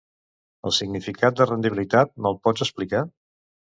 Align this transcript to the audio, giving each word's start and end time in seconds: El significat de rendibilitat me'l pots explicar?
El 0.69 0.73
significat 0.77 1.39
de 1.43 1.49
rendibilitat 1.51 2.13
me'l 2.25 2.43
pots 2.45 2.69
explicar? 2.71 3.09